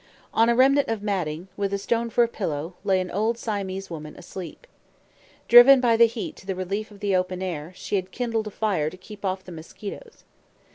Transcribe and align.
On 0.33 0.49
a 0.49 0.55
remnant 0.55 0.87
of 0.87 1.03
matting, 1.03 1.47
with 1.55 1.71
a 1.75 1.77
stone 1.77 2.09
for 2.09 2.23
a 2.23 2.27
pillow, 2.27 2.73
lay 2.83 2.99
an 2.99 3.11
old 3.11 3.37
Siamese 3.37 3.91
woman 3.91 4.15
asleep. 4.15 4.65
Driven 5.47 5.79
by 5.79 5.95
the 5.95 6.07
heat 6.07 6.35
to 6.37 6.47
the 6.47 6.55
relief 6.55 6.89
of 6.89 7.01
the 7.01 7.15
open 7.15 7.39
air, 7.43 7.71
she 7.75 7.97
had 7.97 8.09
kindled 8.09 8.47
a 8.47 8.49
fire 8.49 8.89
to 8.89 8.97
keep 8.97 9.23
off 9.23 9.43
the 9.43 9.51
mosquitoes. 9.51 10.23